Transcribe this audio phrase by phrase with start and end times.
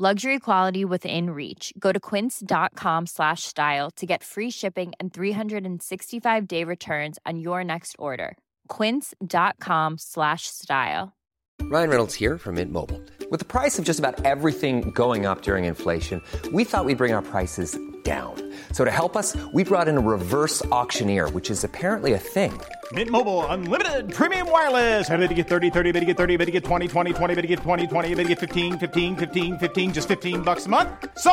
[0.00, 1.72] Luxury quality within reach.
[1.76, 7.64] Go to quince.com slash style to get free shipping and 365 day returns on your
[7.64, 8.38] next order.
[8.68, 11.16] Quince.com slash style.
[11.62, 13.02] Ryan Reynolds here from Mint Mobile.
[13.28, 16.22] With the price of just about everything going up during inflation,
[16.52, 18.36] we thought we'd bring our prices down.
[18.72, 22.52] So to help us, we brought in a reverse auctioneer, which is apparently a thing.
[22.92, 25.10] Mint Mobile unlimited premium wireless.
[25.10, 27.34] Ready to get 30, 30, bit to get 30, bit to get 20, 20, 20,
[27.34, 30.64] bit to get 20, 20, bit to get 15, 15, 15, 15 just 15 bucks
[30.64, 30.88] a month.
[31.18, 31.32] So,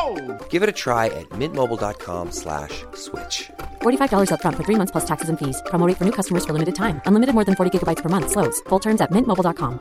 [0.50, 3.50] Give it a try at mintmobile.com slash switch.
[3.80, 5.62] $45 upfront for three months plus taxes and fees.
[5.66, 7.00] Promo rate for new customers for limited time.
[7.06, 8.32] Unlimited more than 40 gigabytes per month.
[8.32, 8.60] Slows.
[8.68, 9.80] Full terms at mintmobile.com.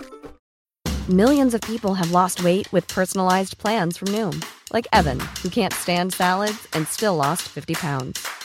[1.09, 5.73] Millions of people have lost weight with personalized plans from Noom, like Evan, who can't
[5.73, 8.45] stand salads and still lost 50 pounds.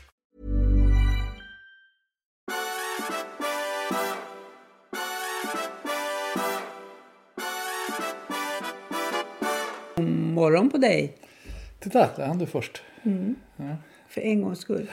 [10.41, 11.13] Morgon på dig.
[11.79, 12.83] Titta, där hann du först.
[14.07, 14.87] För en gångs skull.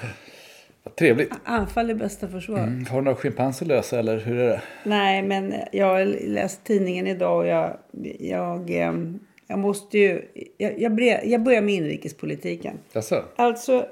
[0.82, 1.32] Vad trevligt.
[1.44, 2.58] Anfall är bästa försvar.
[2.58, 4.62] Mm, Har du några schimpanser lösa eller hur är det?
[4.84, 7.76] Nej, men jag har läst tidningen idag och jag,
[8.20, 10.22] jag, ehm, jag måste ju...
[10.58, 12.78] Jag, jag, börjar, jag börjar med inrikespolitiken.
[12.92, 13.24] Jaså?
[13.36, 13.86] Alltså,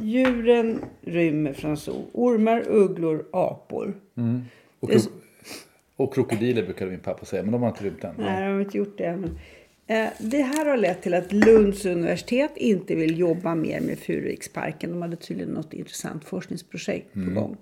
[0.00, 2.04] djuren rymmer från zoo.
[2.12, 3.94] Ormar, ugglor, apor.
[4.80, 5.10] Och, Det är kro-
[5.96, 8.14] och krokodiler brukade min pappa säga, men de har inte rymt än.
[8.18, 9.38] Nej, de har inte gjort det än.
[9.86, 14.90] Eh, det här har lett till att Lunds universitet inte vill jobba mer med Furuviksparken.
[14.90, 17.56] De hade tydligen något intressant forskningsprojekt på gång.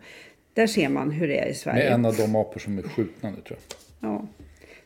[0.54, 1.84] Där ser man hur det är i Sverige.
[1.84, 4.10] Med en av de apor som är skjutna nu tror jag.
[4.10, 4.28] Ja.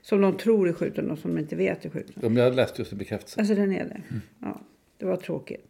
[0.02, 2.14] Som de tror är skjuten och som de inte vet är skjuten.
[2.16, 3.40] De jag läste just en bekräftelse.
[3.40, 4.00] Alltså den är det.
[4.40, 4.60] Ja,
[4.98, 5.66] det var tråkigt.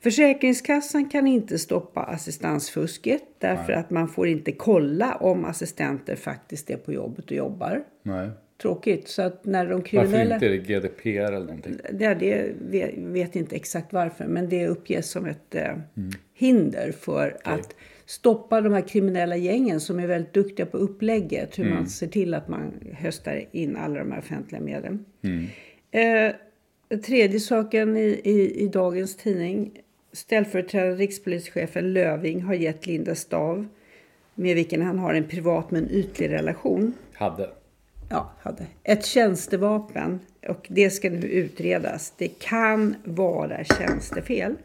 [0.00, 6.76] Försäkringskassan kan inte stoppa assistansfusket därför att man får inte kolla om assistenter faktiskt är
[6.76, 7.84] på jobbet och jobbar.
[8.02, 8.30] Nej.
[8.62, 9.08] Tråkigt.
[9.08, 10.34] Så att när de Varför kriminella...
[10.34, 10.46] inte?
[10.46, 11.76] Är det GDPR eller någonting?
[11.92, 15.62] Det, det vet, vet inte exakt varför, men det uppges som ett eh,
[15.96, 16.10] Mm.
[16.34, 17.74] hinder för att
[18.06, 21.58] stoppa de här kriminella gängen som är väldigt duktiga på upplägget.
[21.58, 21.76] Hur Mm.
[21.76, 25.04] man ser till att man höstar in alla de här offentliga medlen.
[25.22, 25.46] Mm.
[25.90, 29.70] Eh, tredje saken i, i, i dagens tidning.
[30.12, 33.66] Ställföreträdande rikspolischefen Löving har gett Linda Stav,
[34.34, 37.50] med vilken han har en privat men ytlig relation, Hade
[38.12, 42.12] ja, hade ett tjänstevapen och det ska nu utredas.
[42.18, 44.56] Det kan vara tjänstefel.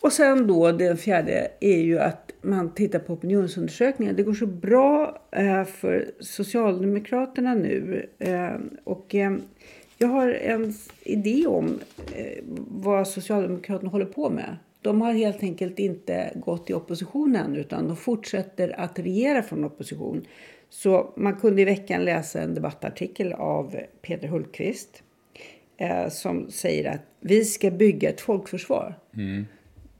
[0.00, 4.12] Och sen då den fjärde är ju att man tittar på opinionsundersökningar.
[4.12, 8.06] Det går så bra eh, för Socialdemokraterna nu.
[8.18, 9.36] Eh, och eh,
[9.98, 11.80] jag har en idé om
[12.68, 14.56] vad Socialdemokraterna håller på med.
[14.80, 19.64] De har helt enkelt inte gått i opposition än utan de fortsätter att regera från
[19.64, 20.26] opposition.
[20.74, 25.02] Så man kunde i veckan läsa en debattartikel av Peter Hultqvist
[25.76, 28.98] eh, som säger att vi ska bygga ett folkförsvar.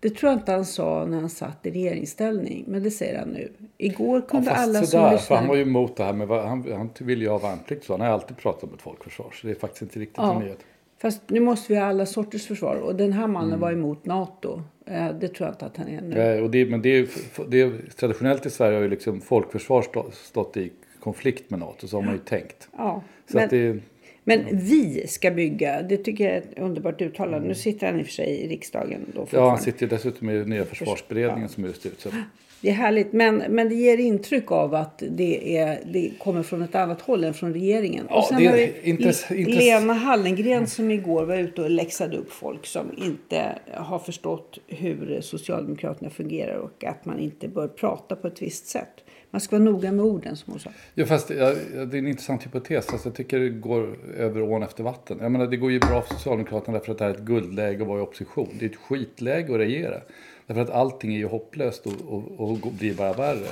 [0.00, 3.28] Det tror jag inte han sa när han satt i regeringsställning, men det säger han
[3.28, 3.52] nu.
[3.78, 5.40] Igår Ja, kunde alla fast som sådär, för lyssnade...
[5.40, 8.00] han var ju emot det här med, han, han vill ju ha värnplikt så han
[8.00, 9.30] har alltid pratat om ett folkförsvar.
[9.32, 10.34] Så det är faktiskt inte riktigt Ja.
[10.34, 10.58] en nyhet.
[10.98, 13.32] Fast nu måste vi ha alla sorters försvar och den här Mm.
[13.32, 14.62] mannen var emot NATO.
[14.86, 16.42] Eh, Det tror jag inte att han är nu.
[16.42, 17.08] Och det, men det är,
[17.48, 21.88] det är, traditionellt i Sverige har ju liksom folkförsvar stå, stått i konflikt med NATO.
[21.88, 22.68] Så har man ju tänkt.
[22.76, 23.80] Ja, Så men, det,
[24.25, 27.48] men vi ska bygga, det tycker jag är ett underbart uttalande.
[27.48, 30.44] Nu sitter han i och för sig i riksdagen då ja, han sitter dessutom i
[30.44, 32.12] nya försvarsberedningen som är just utsedd.
[32.60, 36.62] Det är härligt, men, men det ger intryck av att det, är, det kommer från
[36.62, 38.06] ett annat håll än från regeringen.
[38.10, 41.70] Ja, och sen det är har vi intress- Lena Hallengren som igår var ute och
[41.70, 47.68] läxade upp folk som inte har förstått hur Socialdemokraterna fungerar och att man inte bör
[47.68, 49.04] prata på ett visst sätt.
[49.30, 50.70] Man ska vara noga med orden som hon sa.
[50.94, 52.86] Ja, fast det är en intressant hypotes.
[52.86, 55.18] Fast jag tycker det går över ån efter vatten.
[55.20, 57.82] Jag menar, det går ju bra för Socialdemokraterna därför att det här är ett guldläge
[57.82, 58.48] att vara i opposition.
[58.58, 60.00] Det är ett skitläge att regera.
[60.46, 63.49] Därför att allting är ju hopplöst och, och, och blir bara värre.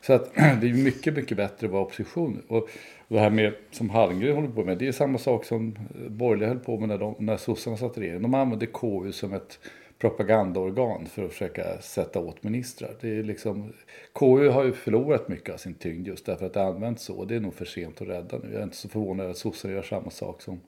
[0.00, 2.42] Så att det är mycket, mycket bättre att vara opposition.
[2.48, 2.68] Och
[3.08, 6.48] det här med, som Hallgren håller på med, det är samma sak som eh, borgerliga
[6.48, 8.22] höll på med när, de, när sossarna satt i regeringen.
[8.22, 9.58] De använde KU som ett
[9.98, 12.90] propagandaorgan för att försöka sätta åt ministrar.
[13.00, 13.72] Det är liksom,
[14.12, 17.24] KU har ju förlorat mycket av sin tyngd just därför att det används så.
[17.24, 18.48] Det är nog för sent att rädda nu.
[18.52, 20.60] Jag är inte så förvånad att sossarna gör samma sak som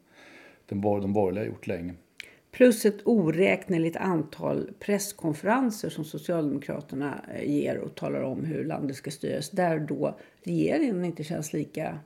[0.66, 1.94] den, de borgerliga har gjort länge.
[2.52, 9.10] Plus ett oräkneligt antal presskonferenser som Socialdemokraterna eh, ger och talar om hur landet ska
[9.10, 9.50] styras.
[9.50, 11.98] Där då regeringen inte känns lika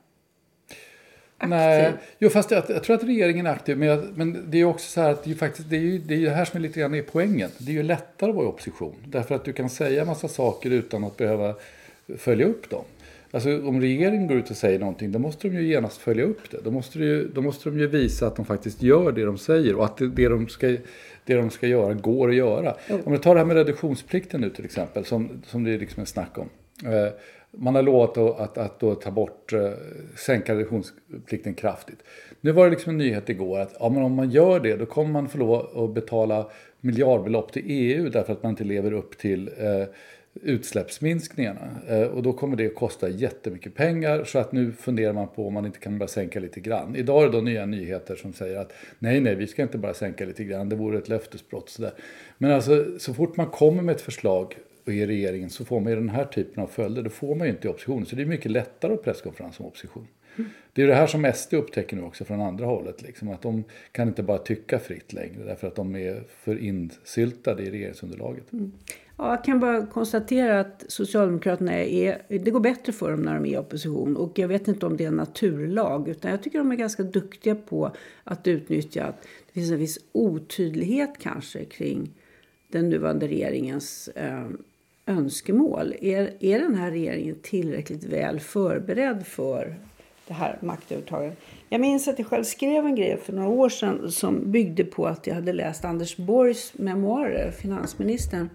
[1.37, 1.49] aktiv.
[1.49, 3.77] Nej, jo, fast jag, jag, tror att regeringen är aktiv.
[3.77, 5.99] Men, jag, men det är också så här att det är, faktiskt, det är ju
[5.99, 7.49] det, är ju här som är lite grann är poängen.
[7.57, 8.95] Det är ju lättare att vara i opposition.
[9.05, 11.55] Därför att du kan säga en massa saker utan att behöva
[12.17, 12.83] följa upp dem.
[13.35, 16.51] Alltså om regeringen går ut och säger någonting, då måste de ju genast följa upp
[16.51, 16.57] det.
[16.63, 19.37] Då måste, det ju, då måste de ju visa att de faktiskt gör det de
[19.37, 20.67] säger och att det, det, de, ska,
[21.25, 22.75] det de ska göra går att göra.
[22.87, 23.01] Mm.
[23.05, 25.99] Om du tar det här med reduktionsplikten nu till exempel, som, som det är liksom
[25.99, 26.49] en snack om.
[26.91, 27.13] Eh,
[27.51, 29.69] man har lovat att, att, att då ta bort, eh,
[30.15, 31.99] sänka reduktionsplikten kraftigt.
[32.41, 34.85] Nu var det liksom en nyhet igår att ja, men om man gör det då
[34.85, 36.47] kommer man få lov att betala
[36.81, 39.87] miljardbelopp till EU därför att man inte lever upp till eh,
[40.41, 41.81] utsläppsminskningarna.
[41.87, 45.47] Eh, och då kommer det att kosta jättemycket pengar så att nu funderar man på
[45.47, 46.95] om man inte kan bara sänka lite grann.
[46.95, 49.93] Idag är det då nya nyheter som säger att nej, nej, vi ska inte bara
[49.93, 51.69] sänka lite grann, det vore ett löftesbrott.
[51.69, 51.93] Sådär.
[52.37, 54.55] Men alltså så fort man kommer med ett förslag
[54.85, 57.03] i regeringen så får man ju den här typen av följder.
[57.03, 58.05] Det får man ju inte i opposition.
[58.05, 60.07] Så det är mycket lättare att presskonferens som opposition.
[60.37, 60.49] Mm.
[60.73, 63.01] Det är det här som SD upptäcker nu också från andra hållet.
[63.01, 67.63] Liksom, att de kan inte bara tycka fritt längre därför att de är för insyltade
[67.63, 68.53] i regeringsunderlaget.
[68.53, 68.71] Mm.
[69.17, 73.45] Ja, jag kan bara konstatera att Socialdemokraterna är, det går bättre för dem när de
[73.45, 74.17] är i opposition.
[74.17, 77.03] Och jag vet inte om det är en naturlag, utan jag tycker de är ganska
[77.03, 77.91] duktiga på
[78.23, 82.09] att utnyttja att det finns en viss otydlighet kanske kring
[82.67, 84.47] den nuvarande regeringens eh,
[85.05, 85.93] önskemål.
[86.01, 89.75] Är, är den här regeringen tillräckligt väl förberedd för
[90.27, 91.37] det här maktövertagandet?
[91.69, 95.07] Jag minns att jag själv skrev en grej för några år sedan som byggde på
[95.07, 98.49] att jag hade läst Anders Borgs memoarer, finansministern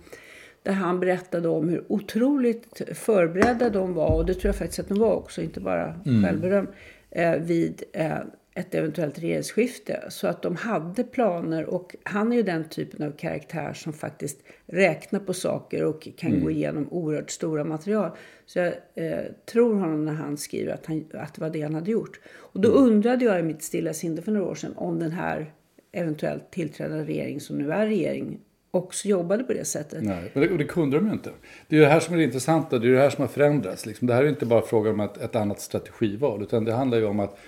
[0.63, 4.89] där han berättade om hur otroligt förberedda de var, och det tror jag faktiskt att
[4.89, 6.25] de var också, inte bara mm.
[6.25, 6.67] självberöm,
[7.11, 8.19] eh, vid eh,
[8.55, 10.05] ett eventuellt regeringsskifte.
[10.09, 14.43] Så att de hade planer och han är ju den typen av karaktär som faktiskt
[14.67, 16.45] räknar på saker och kan mm.
[16.45, 18.11] gå igenom oerhört stora material.
[18.47, 21.75] Så jag eh, tror honom när han skriver att, han, att det var det han
[21.75, 22.21] hade gjort.
[22.27, 22.85] Och då mm.
[22.85, 25.53] undrade jag i mitt stilla sinne för några år sedan om den här
[25.93, 28.39] eventuellt tillträdande regering som nu är regering
[28.71, 30.03] också jobbade på det sättet.
[30.03, 31.31] Nej, och det, och det kunde de ju inte.
[31.69, 33.87] Det är det här som är det intressanta, det är det här som har förändrats.
[33.87, 34.07] Liksom.
[34.07, 37.05] Det här är inte bara fråga om ett, ett annat strategival, utan det handlar ju
[37.05, 37.39] om att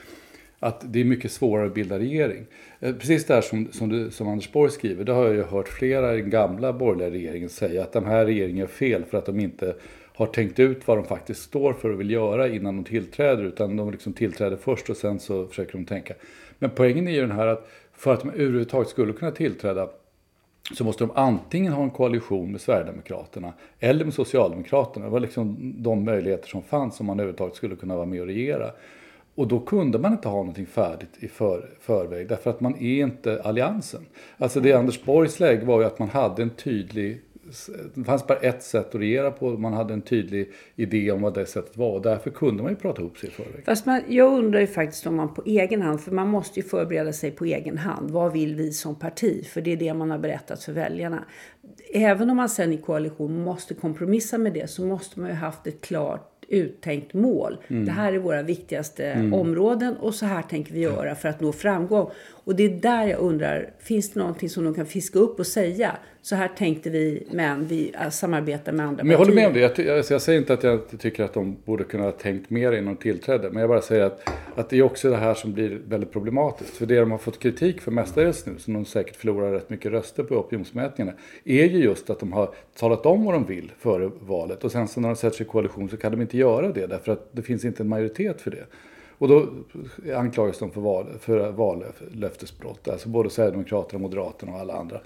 [0.63, 2.47] att det är mycket svårare att bilda regering.
[2.81, 5.43] Eh, precis det här som, som, du, som Anders Borg skriver, det har jag ju
[5.43, 9.19] hört flera i den gamla borgerliga regeringen säga att den här regeringen gör fel för
[9.19, 9.75] att de inte
[10.15, 13.77] har tänkt ut vad de faktiskt står för och vill göra innan de tillträder utan
[13.77, 16.15] de liksom tillträder först och sen så försöker de tänka.
[16.59, 19.89] Men poängen är ju den här att för att de överhuvudtaget skulle kunna tillträda
[20.75, 25.05] så måste de antingen ha en koalition med Sverigedemokraterna eller med Socialdemokraterna.
[25.07, 28.27] Det var liksom de möjligheter som fanns om man överhuvudtaget skulle kunna vara med och
[28.27, 28.71] regera.
[29.35, 33.03] Och då kunde man inte ha någonting färdigt i för, förväg därför att man är
[33.03, 34.07] inte alliansen.
[34.39, 37.21] Alltså det Anders Borgs läge var ju att man hade en tydlig
[37.95, 39.51] det fanns bara ett sätt att regera på.
[39.51, 41.91] Man hade en tydlig idé om vad det sättet var.
[41.91, 43.65] Och därför kunde man ju prata ihop sig i förväg.
[43.65, 46.67] Fast man, jag undrar ju faktiskt om man på egen hand, för man måste ju
[46.67, 48.11] förbereda sig på egen hand.
[48.11, 49.47] Vad vill vi som parti?
[49.47, 51.25] För det är det man har berättat för väljarna.
[51.95, 55.67] Även om man sen i koalition måste kompromissa med det så måste man ju haft
[55.67, 57.57] ett klart uttänkt mål.
[57.69, 57.85] Mm.
[57.85, 59.35] Det här är våra viktigaste mm.
[59.35, 62.11] områden och så här tänker vi göra för att nå framgång.
[62.45, 65.47] Och det är där jag undrar, finns det någonting som de kan fiska upp och
[65.47, 65.97] säga?
[66.25, 69.35] Så här tänkte vi, men vi äh, samarbetar med andra men jag partier.
[69.35, 69.83] håller med om det.
[69.85, 72.73] Jag, alltså jag säger inte att jag tycker att de borde kunna ha tänkt mer
[72.73, 73.51] innan de tillträdde.
[73.51, 76.77] Men jag bara säger att, att det är också det här som blir väldigt problematiskt.
[76.77, 79.93] För det de har fått kritik för mestadels nu, som de säkert förlorar rätt mycket
[79.93, 84.11] röster på opinionsmätningarna, är ju just att de har talat om vad de vill före
[84.21, 84.65] valet.
[84.65, 86.87] Och sen så när de sätter sig i koalition så kan de inte göra det
[86.87, 88.65] därför att det finns inte en majoritet för det.
[89.23, 89.49] Och då
[90.15, 95.01] anklagas de för, val, för vallöftesbrott, alltså både Sverigedemokraterna, Moderaterna och alla andra.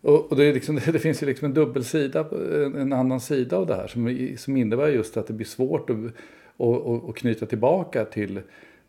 [0.00, 3.66] Och, och det, liksom, det, finns ju liksom en dubbelsida, en, en annan sida av
[3.66, 8.04] det här som, som innebär just att det blir svårt att, att, att knyta tillbaka
[8.04, 8.40] till,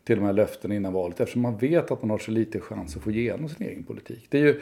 [0.04, 2.96] till de här löftena innan valet eftersom man vet att man har så lite chans
[2.96, 4.26] att få igenom sin egen politik.
[4.28, 4.60] Det är ju,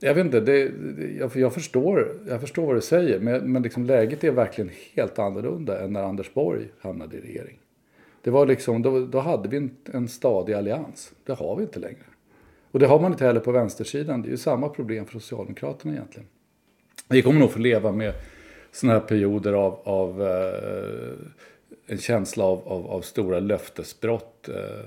[0.00, 0.72] jag vet inte, det,
[1.18, 5.18] jag, jag, förstår, jag förstår vad du säger men, men liksom läget är verkligen helt
[5.18, 7.58] annorlunda än när Anders Borg hamnade i regering.
[8.22, 11.12] Det var liksom, då, då hade vi en, en stadig allians.
[11.24, 12.04] Det har vi inte längre.
[12.70, 14.22] Och det har man inte heller på vänstersidan.
[14.22, 16.28] Det är ju samma problem för Socialdemokraterna egentligen.
[17.08, 18.14] Vi kommer nog få leva med
[18.72, 21.12] sådana här perioder av, av eh,
[21.86, 24.86] en känsla av, av, av stora löftesbrott eh,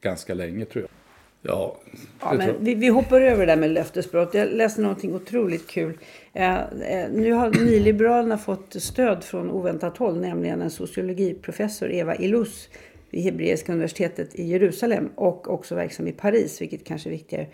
[0.00, 0.99] ganska länge tror jag.
[1.42, 1.76] Ja,
[2.20, 4.34] Ja, men vi, vi hoppar över det där med löftesbrott.
[4.34, 5.98] Jag läste någonting otroligt kul.
[6.32, 12.68] Eh, eh, nu har nyliberalerna fått stöd från oväntat håll, nämligen en sociologiprofessor, Eva Ilous,
[13.10, 17.46] vid Hebreiska universitetet i Jerusalem och också verksam i Paris, vilket kanske är viktigare,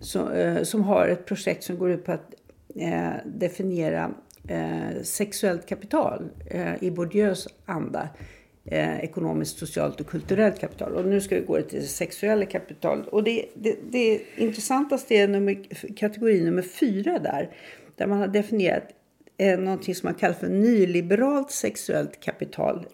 [0.00, 2.34] så, eh, som har ett projekt som går ut på att
[2.76, 4.10] eh, definiera
[4.48, 6.28] eh, sexuellt kapital
[6.80, 8.08] i Bourdieus anda.
[8.70, 10.92] Eh, ekonomiskt, socialt och kulturellt kapital.
[10.92, 13.04] Och nu ska vi gå till det sexuella kapital.
[13.08, 15.58] Och det, det, det intressantaste är nummer,
[15.96, 17.50] kategori nummer fyra där.
[17.96, 18.88] Där man har definierat
[19.38, 22.86] eh, någonting som man kallar för nyliberalt sexuellt kapital.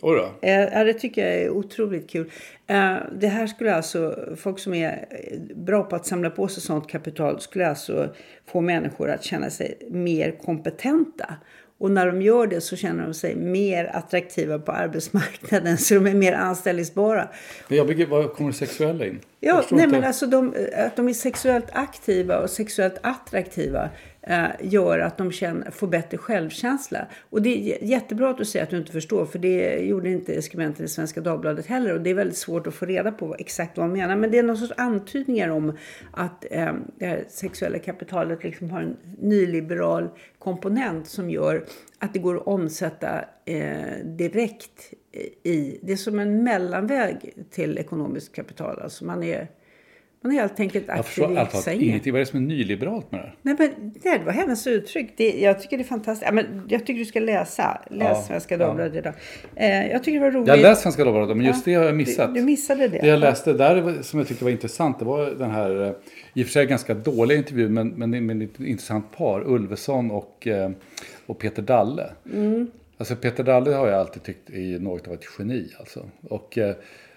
[0.42, 2.30] Eh, ja, det tycker jag är otroligt kul.
[2.66, 5.06] Eh, det här skulle alltså, folk som är
[5.54, 8.14] bra på att samla på sig sånt kapital skulle alltså
[8.46, 11.34] få människor att känna sig mer kompetenta.
[11.78, 16.06] Och när de gör det så känner de sig mer attraktiva på arbetsmarknaden så de
[16.06, 17.28] är mer anställningsbara.
[17.68, 19.20] Men jag begriper, var kommer det sexuella in?
[19.40, 19.96] Ja, nej inte.
[19.96, 20.54] men alltså de,
[20.86, 23.90] att de är sexuellt aktiva och sexuellt attraktiva
[24.26, 27.06] Eh, gör att de känner, får bättre självkänsla.
[27.30, 30.42] Och det är jättebra att du säger att du inte förstår för det gjorde inte
[30.42, 33.40] skribenten i Svenska Dagbladet heller och det är väldigt svårt att få reda på vad-
[33.40, 34.16] exakt vad han menar.
[34.16, 35.76] Men det är någon sorts antydningar om
[36.10, 41.64] att eh, det här sexuella kapitalet liksom har en nyliberal komponent som gör
[41.98, 44.92] att det går att omsätta eh, direkt
[45.42, 45.78] i...
[45.82, 48.80] Det är som en mellanväg till ekonomiskt kapital.
[48.80, 49.48] Alltså man är,
[50.24, 51.82] man är helt enkelt Jag aktiv förstår i sängen.
[51.82, 52.12] ingenting.
[52.12, 53.34] Vad är det som är nyliberalt med det här?
[53.42, 55.14] Nej, men det var hennes uttryck.
[55.16, 56.26] Det, jag tycker det är fantastiskt.
[56.26, 57.80] Ja, men jag tycker du ska läsa.
[57.90, 58.58] Läs Ja, Svenska ja.
[58.66, 59.12] Dagbladet idag.
[59.56, 60.48] Eh, jag tycker det var roligt.
[60.48, 62.34] Jag har läst Svenska Dagbladet, men just Ja, det har jag missat.
[62.34, 62.98] Du, du missade det.
[62.98, 65.92] Det jag läste där som jag tyckte var intressant, det var den här, eh,
[66.34, 70.46] i och för sig ganska dåliga intervjun, men, men med ett intressant par, Ulveson och,
[70.46, 70.70] eh,
[71.26, 72.06] och Peter Dalle.
[72.32, 72.70] Mm.
[72.98, 76.06] Alltså Peter Dalle har jag alltid tyckt är något av ett geni alltså.
[76.22, 76.58] Och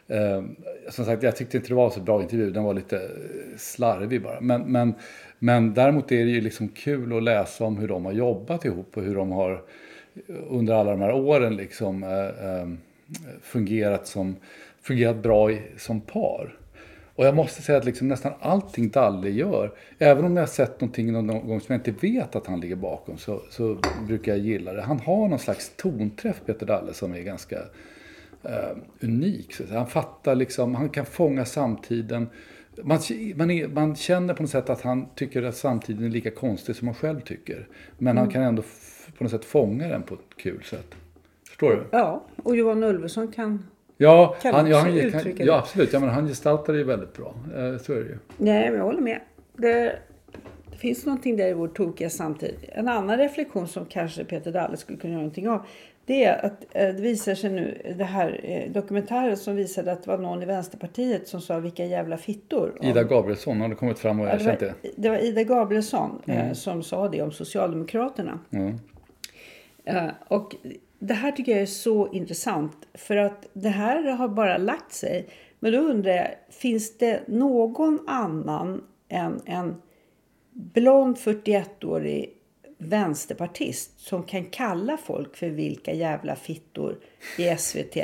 [0.08, 0.44] eh,
[0.90, 4.22] som sagt, jag tyckte inte det var så bra intervju, den var lite eh, slarvig
[4.22, 4.42] bara.
[4.42, 4.94] Men, men,
[5.40, 8.98] men däremot är det ju liksom kul att läsa om hur de har jobbat ihop
[8.98, 12.68] och hur de har eh, under alla de här åren liksom eh, eh,
[13.42, 14.36] fungerat, som,
[14.82, 16.58] fungerat bra i, som par.
[17.16, 20.82] Och jag måste säga att liksom nästan allting Dalle gör, även om jag har sett
[20.82, 24.40] någonting någon gång som jag inte vet att han ligger bakom, så, så brukar jag
[24.40, 24.82] gilla det.
[24.82, 27.66] Han har någon slags tonträff, Peter Dalle, som är ganska eh,
[29.00, 29.50] unik.
[29.50, 29.80] Att säga.
[29.80, 32.30] han fattar liksom, han kan fånga samtiden.
[32.84, 33.00] Man,
[33.36, 36.76] man, är, man känner på något sätt att han tycker att samtiden är lika konstig
[36.76, 37.68] som man själv tycker.
[37.98, 38.64] Men han kan ändå
[39.18, 40.96] på något sätt fånga den på ett kul sätt.
[41.48, 41.84] Förstår du?
[41.92, 43.66] Ja, och Johan Ulveson kan...
[43.98, 45.94] Ja, Kan han, ja, han, kan, ja absolut.
[45.94, 47.36] Ja, men han gestaltar det ju väldigt bra.
[47.56, 48.18] Eh, så är det ju.
[48.38, 49.20] Nej, men jag håller med.
[49.56, 50.00] Det,
[50.72, 52.56] det finns någonting där i vår tokiga samtid.
[52.72, 55.66] En annan reflektion som kanske Peter Dalle skulle kunna göra någonting av.
[56.08, 60.04] Det är att eh, det visar sig nu, det här eh, dokumentären som visade att
[60.04, 62.78] det var någon i Vänsterpartiet som sa vilka jävla fittor.
[62.82, 64.66] Ida Gabrielsson har det kommit fram och erkänt det.
[64.66, 68.40] var, det var Ida Gabrielsson eh, som sa det om Socialdemokraterna.
[68.52, 68.78] Mm.
[70.28, 70.56] Och
[71.00, 72.88] det här tycker jag är så intressant.
[72.94, 75.28] För att det här har bara lagt sig.
[75.60, 79.76] Men då undrar jag, finns det någon annan än en
[80.52, 82.37] blond 41-årig
[82.78, 87.00] vänsterpartist som kan kalla folk för vilka jävla fittor
[87.38, 87.98] i SVT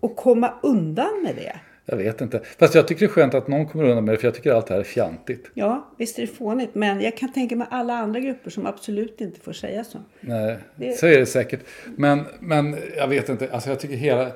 [0.00, 1.60] och komma undan med det?
[1.86, 2.40] Jag vet inte.
[2.58, 4.52] Fast jag tycker det är skönt att någon kommer undan med det, för jag tycker
[4.52, 5.50] allt det här är fjantigt.
[5.54, 6.74] Ja, visst är det fånigt.
[6.74, 9.98] Men jag kan tänka mig alla andra grupper som absolut inte får säga så.
[10.20, 11.60] Nej, Det- så är det säkert.
[11.96, 14.30] Men, men jag vet inte, alltså jag tycker hela...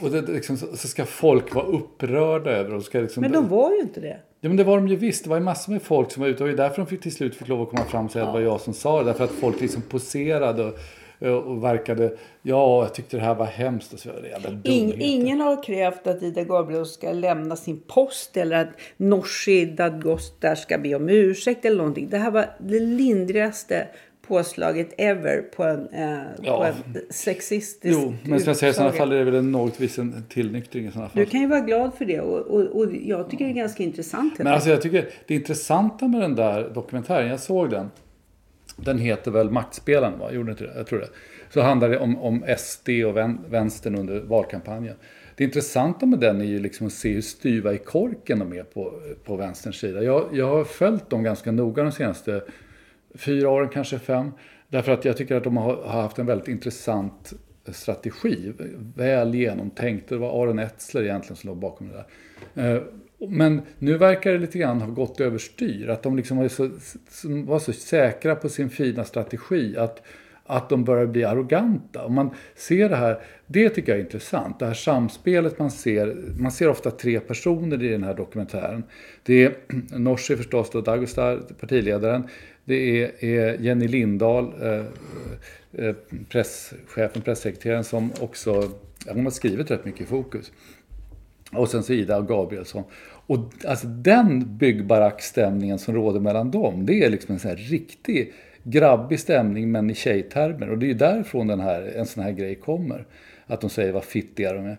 [0.00, 3.20] Och det, liksom, så så ska folk vara upprörda över och ska liksom...
[3.20, 4.16] Men de var ju inte det.
[4.40, 5.24] Ja men det var de ju visst.
[5.24, 6.42] Det var ju massor med folk som var ute.
[6.42, 8.10] Och det var ju därför de fick, till slut fick lov att komma fram och
[8.12, 9.04] säga att det var jag som sa det.
[9.04, 10.78] Därför att folk liksom poserade och,
[11.20, 12.12] och verkade...
[12.42, 13.92] Ja, jag tyckte det här var hemskt.
[13.92, 18.60] Och så var In, ingen har krävt att Ida Gabriel ska lämna sin post eller
[18.60, 22.08] att Nooshi Dadgostar ska be om ursäkt eller någonting.
[22.10, 23.88] Det här var det lindrigaste
[24.28, 26.56] påslaget ever på en, eh, Ja.
[26.56, 29.52] på en sexistisk Jo, men som jag säger i sådana fall är det väl en
[29.52, 31.24] något vis en tillnyktring i sådana fall.
[31.24, 33.82] Du kan ju vara glad för det och, och, och jag tycker det är ganska
[33.82, 34.38] intressant.
[34.38, 37.90] Men alltså jag tycker det intressanta med den där dokumentären, jag såg den.
[38.84, 40.32] Den heter väl Maktspelaren, va?
[40.32, 40.72] Gjorde inte det?
[40.76, 41.08] Jag tror det.
[41.50, 44.96] Så handlar det om, om SD och vän, vänstern under valkampanjen.
[45.34, 48.62] Det intressanta med den är ju liksom att se hur styva i korken de är
[48.62, 50.02] på, på vänsterns sida.
[50.02, 52.42] Jag, jag har följt dem ganska noga de senaste
[53.14, 54.30] fyra åren, kanske fem.
[54.68, 57.32] Därför att jag tycker att de har haft en väldigt intressant
[57.72, 58.52] strategi.
[58.94, 60.08] Väl genomtänkt.
[60.08, 62.04] Det var Aron Etzler egentligen som låg bakom det
[62.54, 62.74] där.
[62.76, 62.82] Eh,
[63.28, 65.88] men nu verkar det lite grann ha gått överstyr.
[65.88, 66.70] Att de liksom var så-
[67.46, 69.76] var så säkra på sin fina strategi.
[69.76, 70.02] Att,
[70.48, 72.04] att de börjar bli arroganta.
[72.04, 76.16] Och man ser det här, det tycker jag är intressant, det här samspelet man ser.
[76.38, 78.84] Man ser ofta tre personer i den här dokumentären.
[79.22, 79.54] Det är
[79.98, 82.28] Nooshi förstås, då, Dagostar, partiledaren.
[82.64, 84.84] Det är, är Jenny Lindahl, eh,
[85.86, 85.94] eh
[86.28, 88.70] presschefen, pressekreteraren som också,
[89.08, 90.52] hon har skrivit rätt mycket i fokus.
[91.52, 92.84] Och sen så Ida Gabrielsson.
[93.26, 98.32] Och alltså den byggbarackstämningen som råder mellan dem, det är liksom en sån här riktig
[98.70, 100.70] grabbig stämning men i tjejtermer.
[100.70, 103.06] Och det är ju därifrån den här, en sån här grej kommer.
[103.46, 104.78] Att de säger vad fittiga de är.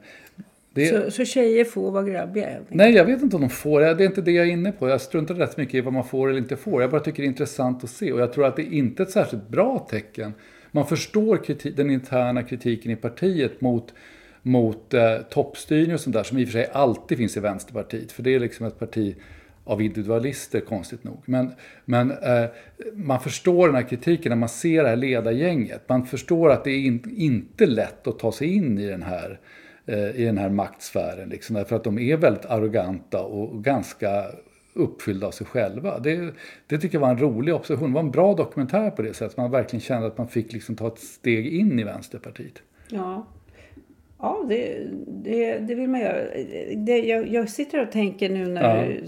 [0.73, 0.87] Det...
[0.87, 2.47] Så, så tjejer får vara grabbiga?
[2.67, 3.81] Nej, jag vet inte om de får.
[3.81, 4.89] Det är inte det jag är inne på.
[4.89, 6.81] Jag struntar rätt mycket i vad man får eller inte får.
[6.81, 8.11] Jag bara tycker det är intressant att se.
[8.11, 10.33] Och jag tror att det är inte ett särskilt bra tecken.
[10.71, 13.93] Man förstår kritik, den interna kritiken i partiet mot
[14.41, 18.11] mot eh, toppstyrning och sånt där som i och för sig alltid finns i Vänsterpartiet.
[18.11, 19.15] För det är liksom ett parti
[19.63, 21.21] av individualister, konstigt nog.
[21.25, 21.51] Men,
[21.85, 22.45] men eh,
[22.93, 25.89] man förstår den här kritiken när man ser det här ledargänget.
[25.89, 29.39] Man förstår att det är in, inte lätt att ta sig in i den här,
[29.85, 31.29] eh, i den här maktsfären.
[31.29, 34.25] Liksom, därför att de är väldigt arroganta och ganska
[34.73, 35.99] uppfyllda av sig själva.
[35.99, 36.33] Det,
[36.67, 37.89] det tycker jag var en rolig observation.
[37.89, 39.37] Det var en bra dokumentär på det sättet.
[39.37, 42.61] Man verkligen kände att man fick liksom ta ett steg in i Vänsterpartiet.
[42.89, 43.27] Ja,
[44.21, 46.23] Ja, det, det, det vill man göra.
[46.75, 48.87] Det, jag, jag sitter och tänker nu när ja.
[48.87, 49.03] du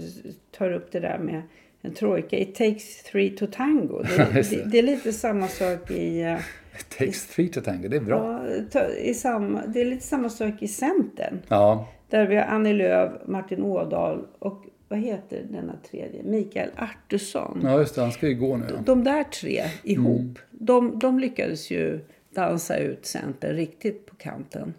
[0.50, 1.42] tar upp det där med
[1.82, 2.38] en trojka.
[2.38, 4.02] It takes three to tango.
[4.02, 4.42] Det,
[4.72, 6.22] det, är lite samma sak i...
[6.22, 6.38] Eh,
[6.78, 8.48] It takes three to tango, det är bra.
[8.72, 11.38] Ja, i samma, det är lite samma sak i Centern.
[11.48, 11.88] Ja.
[12.08, 16.22] Där vi har Annie Lööf, Martin Ådahl och vad heter denna tredje?
[16.22, 17.60] Mikael Artusson.
[17.62, 18.00] Ja, just det.
[18.00, 18.64] Han ska ju gå nu.
[18.68, 18.82] Ja.
[18.84, 20.36] De där tre ihop, mm.
[20.50, 22.00] de, de lyckades ju
[22.34, 24.74] dansa ut Centern riktigt på kanten.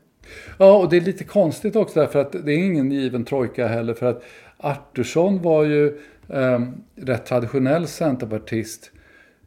[0.58, 3.94] Ja, och det är lite konstigt också därför att det är ingen given trojka heller
[3.94, 4.24] för att
[4.58, 6.00] Artursson var ju
[6.30, 6.62] eh,
[6.96, 8.92] rätt traditionell centerpartist.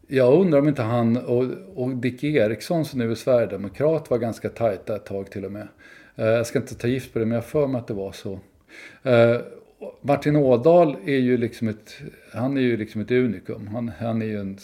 [0.09, 4.49] Jag undrar om inte han och, och Dick Eriksson som nu är sverigedemokrat var ganska
[4.49, 5.69] tajta ett tag till och med.
[6.17, 8.13] Eh, jag ska inte ta gift på det men jag för mig att det var
[8.13, 8.41] så.
[9.03, 9.37] Eh,
[10.01, 11.95] Martin Ådahl är ju liksom ett,
[12.33, 13.67] han är ju liksom ett unikum.
[13.67, 14.59] Han, han är ju en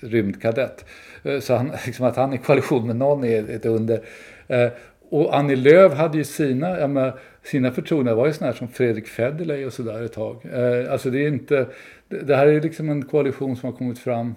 [0.00, 0.84] rymdkadett.
[1.22, 4.04] Eh, så han, liksom att han är i koalition med någon är ett under.
[4.46, 4.68] Eh,
[5.10, 8.68] och Annie Lööf hade ju sina, jag menar, sina förtroenden var ju sådana här som
[8.68, 10.36] Fredrik Federley och sådär ett tag.
[10.52, 11.66] Eh, alltså det är inte,
[12.08, 14.34] det här är liksom en koalition som har kommit fram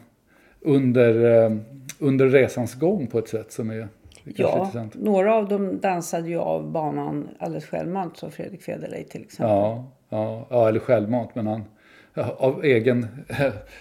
[0.61, 1.51] under, eh,
[1.99, 3.87] under resans gång på ett sätt som är
[4.35, 4.95] Ja, intressant.
[4.95, 9.55] några av dem dansade ju av banan alldeles självmant, så Fredrik Federley till exempel.
[9.55, 11.63] Ja, ja, ja eller självmant, men han
[12.37, 13.07] av egen,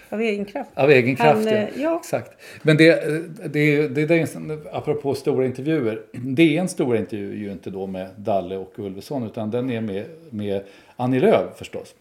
[0.09, 0.69] av egen kraft.
[0.73, 1.51] Av egen kraft, Han, ja.
[1.51, 1.99] Eh, ja.
[1.99, 2.31] Exakt.
[2.61, 3.05] Men det,
[3.53, 4.27] det, det, det är,
[4.71, 6.01] apropå stora intervjuer.
[6.11, 9.81] Det är en stor intervju ju inte då med Dalle och Ulveson utan den är
[9.81, 10.63] med, med
[10.95, 11.95] Annie Lööf förstås.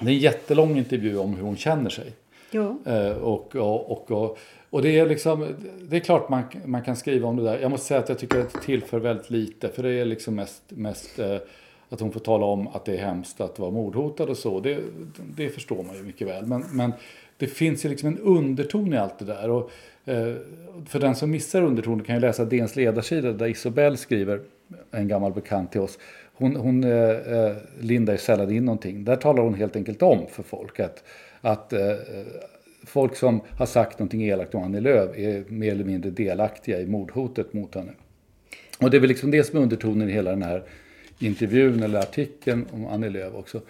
[0.00, 2.12] Det är en jättelång intervju om hur hon känner sig.
[2.50, 2.76] Ja.
[2.86, 4.38] Eh, och, och, och,
[4.70, 5.46] och, det är liksom,
[5.82, 7.58] det är klart man, man kan skriva om det där.
[7.58, 9.68] Jag måste säga att jag tycker att det tillför väldigt lite.
[9.68, 11.36] För det är liksom mest, mest eh,
[11.88, 14.60] att hon får tala om att det är hemskt att vara mordhotad och så.
[14.60, 14.78] Det,
[15.36, 16.46] det förstår man ju mycket väl.
[16.46, 16.92] Men, men
[17.36, 19.50] det finns ju liksom en underton i allt det där.
[19.50, 19.70] Och,
[20.04, 20.34] eh,
[20.86, 24.40] för den som missar undertonen kan ju läsa DNs ledarsida där Isobel skriver,
[24.90, 25.98] en gammal bekant till oss.
[26.34, 29.04] Hon, hon eh, eh lindar ju sällan in någonting.
[29.04, 31.04] Där talar hon helt enkelt om för folk att,
[31.40, 31.96] att eh,
[32.86, 36.86] folk som har sagt någonting elakt om Annie Lööf är mer eller mindre delaktiga i
[36.86, 37.92] mordhotet mot henne.
[38.80, 40.62] Och det är väl liksom det som är undertonen i hela den här
[41.18, 43.60] intervjun eller artikeln om Annie Lööf också.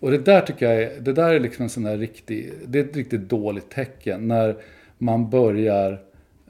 [0.00, 2.78] Och det där tycker jag är, det där är liksom en sån där riktig, det
[2.78, 4.56] är ett riktigt dåligt tecken när
[4.98, 5.92] man börjar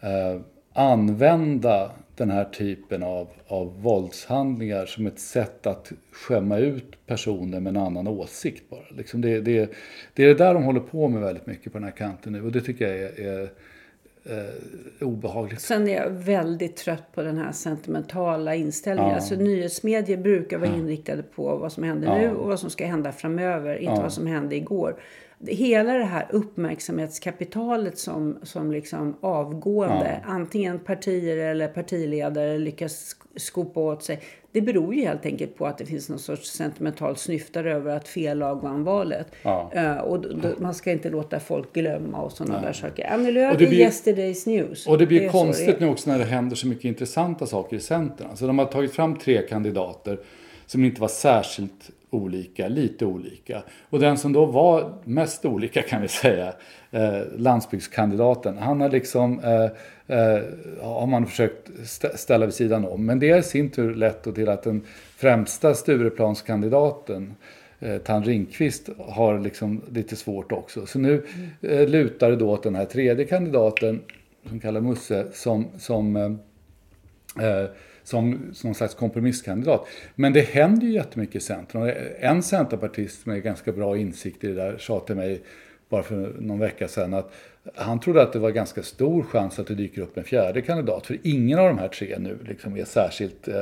[0.01, 0.41] eh,
[0.73, 7.71] använda den här typen av, av våldshandlingar som ett sätt att skämma ut personer med
[7.71, 8.85] en annan åsikt bara.
[8.97, 9.71] Liksom det, det,
[10.15, 12.43] det är det där de håller på med väldigt mycket på den här kanten nu
[12.43, 13.49] och det tycker jag är, är
[14.25, 15.61] eh, obehagligt.
[15.61, 19.11] Sen är jag väldigt trött på den här sentimentala inställningen.
[19.11, 19.17] Ja.
[19.17, 22.19] Alltså nyhetsmedier brukar vara inriktade på vad som händer ja.
[22.19, 24.03] nu och vad som ska hända framöver, inte ja.
[24.03, 24.97] vad som hände igår.
[25.47, 34.03] Hela det här uppmärksamhetskapitalet som, som liksom avgående, antingen partier eller partiledare lyckas skopa åt
[34.03, 34.21] sig.
[34.53, 38.09] Det beror ju helt enkelt på att det finns någon sorts sentimental snyftare över att
[38.09, 39.27] fel lag vann valet.
[39.43, 39.71] Ja.
[39.77, 43.13] Uh, och då, man ska inte låta folk glömma och sådana där saker.
[43.13, 44.87] Annie Lööf är yesterday's news.
[44.87, 47.81] Och det blir det konstigt nu också när det händer så mycket intressanta saker i
[47.81, 48.27] Centern.
[48.31, 50.19] Alltså de har tagit fram tre kandidater
[50.67, 53.63] som inte var särskilt olika, lite olika.
[53.91, 56.55] Och den som då var mest olika kan vi säga,
[56.91, 59.71] eh, landsbygdskandidaten, han har liksom eh,
[60.07, 60.43] eh,
[60.83, 61.71] har man försökt
[62.15, 63.07] ställa vid sidan om.
[63.07, 64.83] Men det i sin tur lett till att den
[65.17, 67.35] främsta Stureplanskandidaten
[67.81, 70.87] eh, Tan Ringqvist har liksom lite svårt också.
[70.87, 71.27] Så nu
[71.63, 74.03] eh, lutar det då åt den här tredje kandidaten
[74.49, 77.65] som kallar Musse, som, som, eh,
[78.05, 79.87] som, som någon slags kompromisskandidat.
[80.15, 81.93] Men det händer ju jättemycket i Centern.
[82.21, 85.43] En centerpartist med ganska bra insikt i det där sa till mig
[85.89, 87.33] bara för någon vecka sedan att
[87.75, 91.07] han trodde att det var ganska stor chans att det dyker upp en fjärde kandidat.
[91.07, 93.55] För ingen av de här tre nu liksom är särskilt eh,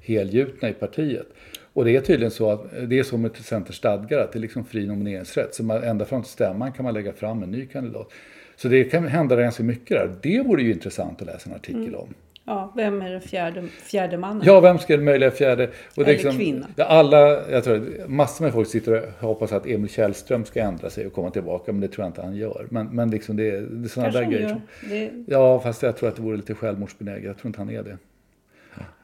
[0.00, 1.26] helgjutna i partiet.
[1.72, 4.40] Och det är tydligen så att det är så med Centerns stadgar att det är
[4.40, 5.54] liksom fri nomineringsrätt.
[5.54, 8.12] Så man, ända fram till stämman kan man lägga fram en ny kandidat.
[8.56, 10.14] Så det kan hända ganska mycket där.
[10.22, 12.00] Det vore ju intressant att läsa en artikel mm.
[12.00, 12.14] om.
[12.46, 14.42] Ja, vem är den fjärde, fjärde mannen?
[14.46, 15.70] Ja, vem ska den möjliga fjärde?
[15.96, 16.66] Och Eller liksom, kvinna.
[16.76, 21.06] Alla, jag tror massor med folk sitter och hoppas att Emil Källström ska ändra sig
[21.06, 22.66] och komma tillbaka, men det tror jag inte han gör.
[22.70, 24.48] Men, men liksom det, det är sådana där grejer.
[24.48, 25.10] Som, det...
[25.26, 27.24] Ja, fast jag tror att det vore lite självmordsbenäget.
[27.24, 27.98] Jag tror inte han är det.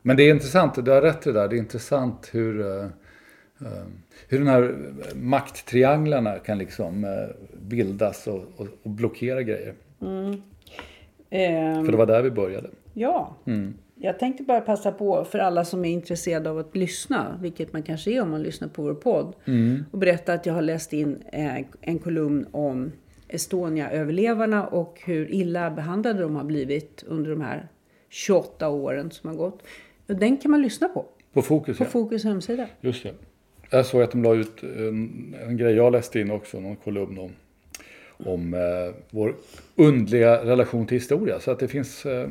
[0.02, 2.86] Men det är intressant, du har rätt i det där, det är intressant hur, uh,
[4.28, 4.74] hur den här
[5.14, 7.28] makttrianglarna kan liksom uh,
[7.62, 9.74] bildas och, och, och, blockera grejer.
[10.00, 10.24] Mm.
[10.26, 12.68] Um, För det var där vi började.
[12.94, 13.36] Ja.
[13.46, 13.74] Mm.
[14.02, 17.82] Jag tänkte bara passa på för alla som är intresserade av att lyssna, vilket man
[17.82, 19.84] kanske är om man lyssnar på vår podd, mm.
[19.90, 21.22] och berätta att jag har läst in
[21.80, 22.92] en kolumn om
[23.28, 27.68] Estonia-överlevarna och hur illa behandlade de har blivit under de här
[28.08, 29.62] 28 åren som har gått.
[30.06, 31.06] Den kan man lyssna på.
[31.32, 31.88] På Fokus, På ja.
[31.88, 32.66] Fokus hemsida.
[32.80, 33.14] Just det.
[33.70, 37.18] Jag såg att de la ut en, en grej jag läste in också, någon kolumn
[37.18, 37.30] om,
[38.26, 38.60] om eh,
[39.10, 39.34] vår
[39.76, 41.40] undliga relation till historia.
[41.40, 42.28] Så att det finns, eh,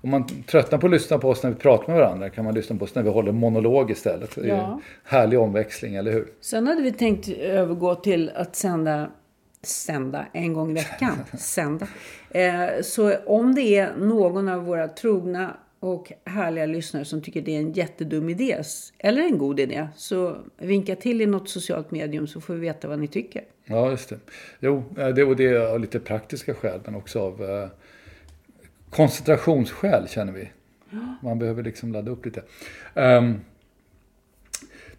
[0.00, 2.54] om man tröttnar på att lyssna på oss när vi pratar med varandra kan man
[2.54, 4.36] lyssna på oss när vi håller monolog istället.
[4.44, 4.80] Ja.
[5.04, 6.28] härlig omväxling, eller hur?
[6.40, 9.10] Sen hade vi tänkt övergå till att sända
[9.62, 11.18] sända en gång i veckan.
[11.38, 11.86] sända.
[12.30, 17.56] Eh, så om det är någon av våra trogna och härliga lyssnare som tycker det
[17.56, 18.62] är en jättedum idé
[18.98, 22.88] eller en god idé så vinka till i något socialt medium så får vi veta
[22.88, 23.44] vad ni tycker.
[23.64, 24.18] Ja, just det.
[24.60, 27.68] Jo, eh, det, och det är av lite praktiska skäl men också av eh,
[28.90, 30.50] koncentrationsskäl känner vi.
[31.22, 32.42] Man behöver liksom ladda upp lite.
[32.94, 33.40] Um,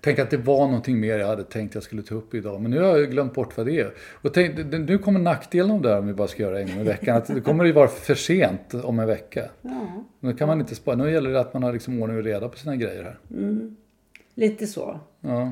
[0.04, 2.62] Tänk att det var någonting mer jag hade tänkt jag skulle ta upp idag.
[2.62, 3.94] Men nu har jag glömt bort vad det är.
[4.22, 6.80] Och tänk, nu kommer nackdelen av det här om vi bara ska göra en gång
[6.80, 7.18] i veckan.
[7.18, 9.50] Att det kommer ju vara för sent om en vecka.
[9.62, 10.04] Ja.
[10.20, 10.96] Nu kan man inte spara.
[10.96, 13.20] Nu gäller det att man har liksom ordning och reda på sina grejer här.
[13.32, 13.76] Mm.
[14.36, 15.00] Lite så.
[15.22, 15.52] Ja.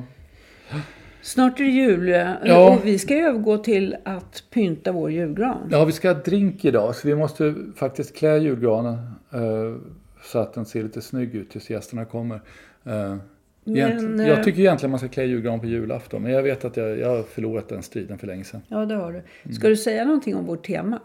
[1.22, 2.08] Snart är det jul
[2.44, 2.70] ja.
[2.70, 5.68] och vi ska övergå till att pynta vår julgran.
[5.70, 8.94] Ja, vi ska ha drink idag så vi måste faktiskt klä julgranen
[9.32, 9.76] eh,
[10.22, 12.40] så att den ser lite snygg ut tills gästerna kommer.
[12.84, 13.16] Eh,
[13.64, 16.22] men, jag eh, tycker egentligen man ska klä julgran på julafton.
[16.22, 18.62] Men jag vet att jag, jag har förlorat den striden för länge sedan.
[18.68, 19.22] Ja, det har du.
[19.54, 19.70] Ska mm.
[19.70, 21.00] du säga någonting om vårt tema?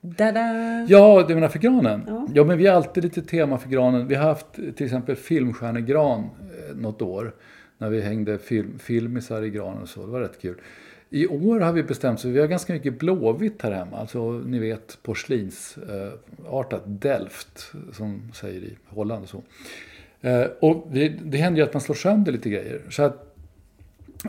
[0.00, 0.86] Da-da.
[0.88, 2.02] Ja, du menar för granen?
[2.06, 2.28] Ja.
[2.34, 4.08] ja, men vi har alltid lite tema för granen.
[4.08, 7.34] Vi har haft till exempel filmstjärnegran eh, något år.
[7.78, 10.06] När vi hängde film, filmisar i granen och så.
[10.06, 10.60] Det var rätt kul.
[11.10, 13.96] I år har vi bestämt oss, vi har ganska mycket blåvitt här hemma.
[13.96, 19.42] Alltså ni vet porslinsartat, eh, Delft som säger i Holland och så.
[20.22, 22.80] Eh, och det, det händer ju att man slår sönder lite grejer.
[22.90, 23.36] Så att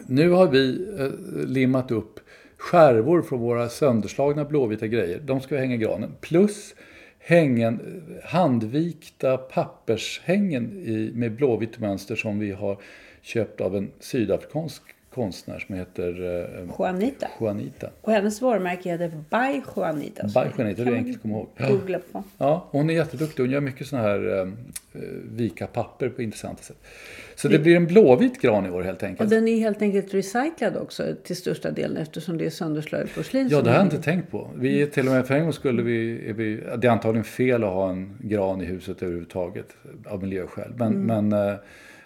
[0.07, 2.19] nu har vi eh, limmat upp
[2.57, 5.19] skärvor från våra sönderslagna blåvita grejer.
[5.19, 6.11] De ska vi hänga i granen.
[6.21, 6.75] Plus
[7.19, 12.77] hängen, handvikta pappershängen i, med blåvitt mönster som vi har
[13.21, 14.81] köpt av en sydafrikansk
[15.13, 16.09] konstnär som heter
[16.59, 17.27] eh, Juanita.
[17.39, 17.89] Juanita.
[18.01, 20.23] Och hennes varumärke heter By Juanita.
[20.23, 21.47] By Juanita, det är enkelt att komma ihåg.
[21.57, 22.23] Googla på.
[22.37, 23.43] Ja, hon är jätteduktig.
[23.43, 24.47] Hon gör mycket sådana här eh,
[25.31, 26.77] vika papper på intressanta sätt.
[27.35, 29.21] Så det, det blir en blåvit gran i år helt enkelt.
[29.21, 33.47] Och den är helt enkelt recyclad också till största delen eftersom det är sönderslaget porslin.
[33.51, 34.49] Ja, det har jag inte tänkt på.
[34.55, 37.23] Vi är till och med för en gång skulle vi, är vi, det är antagligen
[37.23, 39.67] fel att ha en gran i huset överhuvudtaget
[40.05, 40.73] av miljöskäl.
[40.77, 41.29] Men, mm.
[41.29, 41.59] men eh, Eh,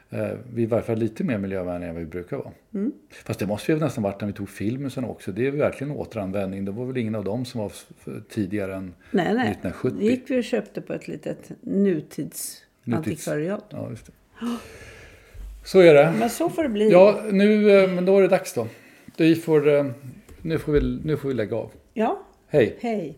[0.10, 2.52] vi är i varje fall lite mer miljövänliga än vad vi brukar vara.
[2.74, 2.91] Mm.
[3.26, 5.32] Fast det måste vi nästan varit när vi tog filmusen också.
[5.32, 6.65] Det är verkligen återanvändning.
[6.65, 7.72] Det var väl ingen av dem som var
[8.30, 9.52] tidigare än nej, nej.
[9.52, 9.98] 1970.
[10.00, 13.65] Det gick vi och köpte på ett litet nutidsantikvariat.
[13.70, 14.12] Ja, just det.
[15.63, 16.13] Så är det.
[16.20, 16.91] Men så får det bli.
[16.91, 18.67] Ja, nu, eh, men då är det dags då.
[19.17, 19.86] Vi får, eh,
[20.41, 21.72] nu, får vi, nu får vi lägga av.
[21.93, 22.22] Ja.
[22.48, 22.78] Hej.
[22.82, 23.17] Hej.